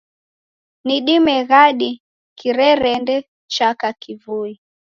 [0.85, 1.91] Ni dime ghadi
[2.37, 3.15] kirerende
[3.53, 4.53] chaka kivui